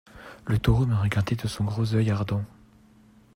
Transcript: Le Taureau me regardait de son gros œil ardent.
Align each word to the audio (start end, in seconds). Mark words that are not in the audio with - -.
Le 0.47 0.57
Taureau 0.57 0.87
me 0.87 0.95
regardait 0.95 1.35
de 1.35 1.47
son 1.47 1.63
gros 1.63 1.93
œil 1.93 2.09
ardent. 2.09 2.43